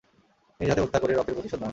[0.59, 1.69] নিজ হাতে হত্যা করে রক্তের প্রতিশোধ নাও।